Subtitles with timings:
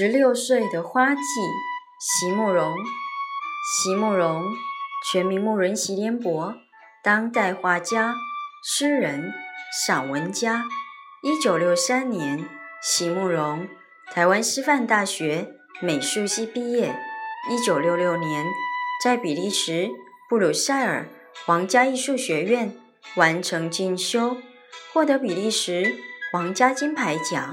[0.00, 1.20] 十六岁的花季，
[1.98, 2.74] 席慕容。
[3.82, 4.42] 席慕容，
[5.12, 6.54] 全名慕人席联博，
[7.04, 8.14] 当代画家、
[8.64, 9.30] 诗人、
[9.86, 10.64] 散文家。
[11.20, 12.48] 一九六三年，
[12.82, 13.68] 席慕容
[14.10, 15.50] 台湾师范大学
[15.82, 16.98] 美术系毕业。
[17.50, 18.46] 一九六六年，
[19.04, 19.90] 在比利时
[20.30, 21.10] 布鲁塞尔
[21.44, 22.74] 皇家艺术学院
[23.16, 24.38] 完成进修，
[24.94, 25.96] 获得比利时
[26.32, 27.52] 皇家金牌奖。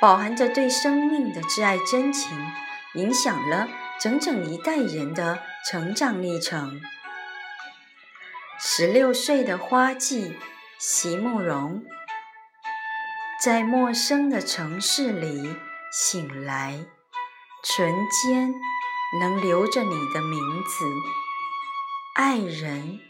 [0.00, 2.30] 饱含着对生命的挚爱真情，
[2.94, 3.68] 影响了
[4.00, 6.80] 整整一代人的成长历程。
[8.58, 10.38] 十六岁的花季，
[10.78, 11.84] 席慕容，
[13.44, 15.54] 在陌生的城市里
[15.92, 16.86] 醒来，
[17.62, 18.54] 唇间
[19.20, 20.86] 能留着你的名字，
[22.14, 23.00] 爱人，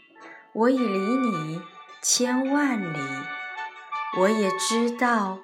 [0.51, 1.61] 我已离你
[2.01, 2.99] 千万里，
[4.17, 5.39] 我也知道。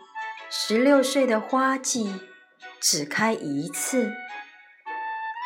[0.49, 2.15] 十六岁的花季
[2.79, 4.13] 只开一次，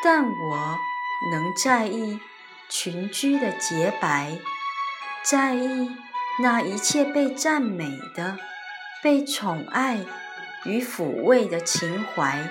[0.04, 0.78] 但我
[1.32, 2.20] 能在意
[2.68, 4.38] 群居的洁白，
[5.24, 5.90] 在意
[6.40, 8.38] 那一切被赞美的、
[9.02, 10.04] 被宠爱
[10.64, 12.48] 与抚慰的情怀，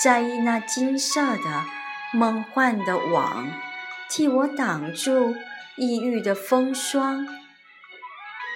[0.00, 1.64] 在意那金色的
[2.12, 3.50] 梦幻的网，
[4.08, 5.34] 替我挡住
[5.76, 7.26] 抑郁的风霜。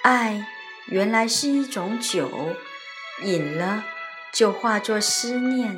[0.03, 0.47] 爱
[0.87, 2.55] 原来是一种酒。
[3.23, 3.83] 饮了，
[4.33, 5.77] 就化作思念；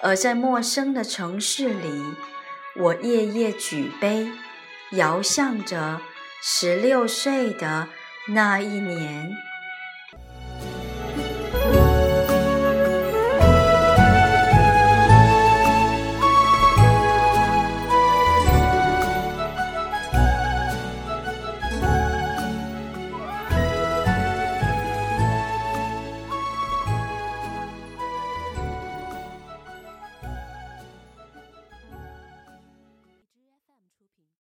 [0.00, 2.02] 而在陌生的城市里，
[2.76, 4.28] 我夜夜举杯，
[4.92, 6.00] 遥想着
[6.42, 7.88] 十六岁的
[8.28, 9.30] 那一年。